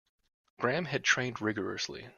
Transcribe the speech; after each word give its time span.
Graham 0.59 0.85
had 0.85 1.03
trained 1.03 1.41
rigourously. 1.43 2.09